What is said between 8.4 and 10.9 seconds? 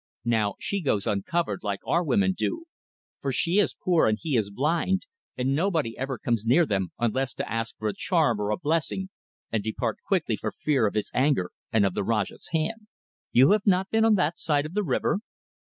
or a blessing and depart quickly for fear